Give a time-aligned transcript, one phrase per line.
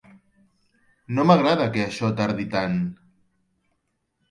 [1.17, 2.83] No m'agrada que això tardi tant.